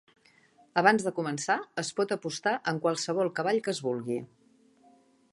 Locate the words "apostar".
2.15-2.53